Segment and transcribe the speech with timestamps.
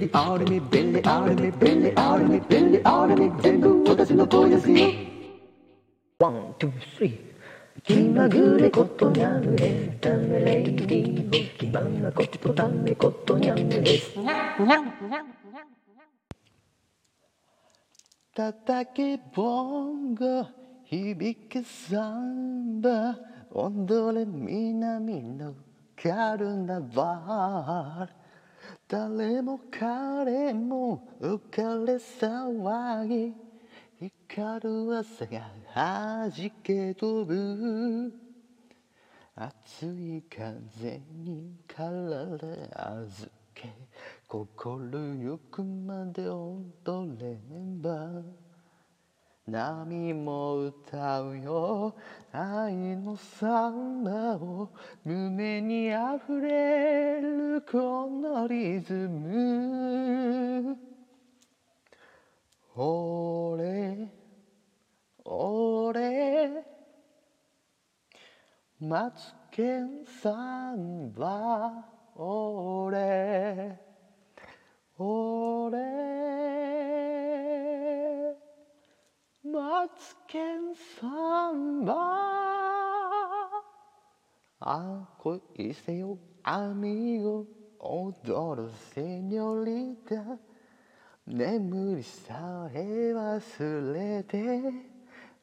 [0.00, 4.86] リアルミ便利アルミ便利アルミ便利アルミ全部私の声ですよ。
[6.18, 7.30] ワン、ツー、スリー。
[7.82, 14.14] 気まぐれことにゃんエンタメレディオ気まなことためことにゃんです
[18.34, 20.46] 叩けボンゴ
[20.84, 23.18] 響けサンバ。
[23.52, 25.54] 踊れ南の
[26.00, 28.19] カルナバル
[28.90, 33.32] 誰も彼も浮かれ騒ぎ
[34.00, 38.12] 光る朝がはじけ飛ぶ。
[39.36, 42.36] 熱い風に体
[42.98, 43.72] 預け
[44.26, 47.38] 心ゆくまで踊れ
[47.80, 48.22] ば
[49.46, 51.94] 波も歌うよ。
[52.32, 54.70] 愛のサンバを
[55.04, 56.59] 胸に溢れ
[62.76, 64.08] 俺
[65.24, 66.64] 俺
[68.78, 73.78] マツケンサンバ俺
[74.98, 75.78] 俺
[79.44, 82.40] マツケンサンバ
[84.60, 86.18] あ恋せよ。
[86.42, 87.46] アミゴ
[87.78, 90.49] 踊るセニョリタ。
[91.32, 94.62] 眠りさえ忘れて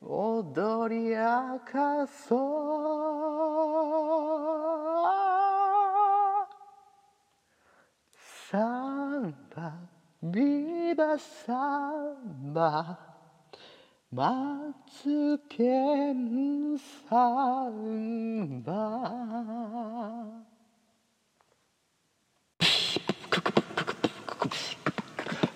[0.00, 2.36] 踊り明かそ
[8.08, 8.22] う。
[8.48, 9.74] サンバ
[10.22, 12.96] ビバサンバ
[14.12, 20.51] マツケンサンバ。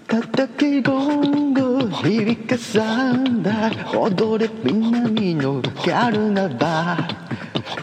[0.08, 3.70] 叩きゴング響かさんだ。
[3.92, 6.97] 踊れ南のカルナバ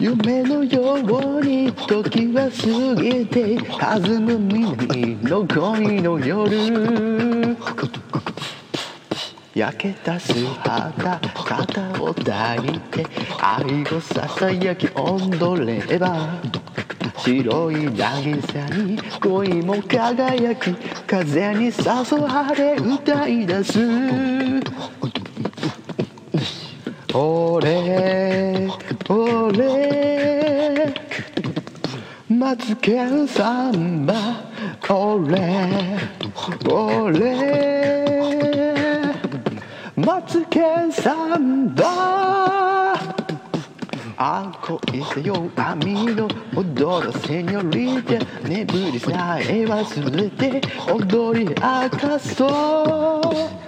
[0.00, 7.56] 夢のように時は過ぎて弾む南の恋の夜。
[9.54, 10.32] 焼けた素
[10.64, 13.06] 肌肩を抱いて
[13.40, 16.40] 愛をささやき踊れば。
[17.24, 20.74] 白い渚に恋も輝き
[21.06, 23.80] 風に誘われ歌い出す。
[27.14, 28.68] 俺
[29.08, 30.94] 俺
[32.28, 34.14] マツケンサンバ
[34.90, 35.80] 俺
[36.68, 37.54] 俺
[39.96, 42.33] マツケンサンバ
[44.16, 51.54] 恋せよ網の踊るセニョリテ眠りさえ忘れて踊り明
[51.90, 53.64] かそう。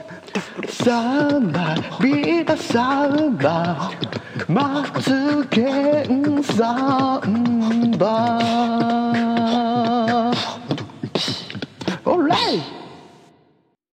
[0.68, 3.90] サンバビーダサンバ
[4.48, 8.95] マツケンサンバ。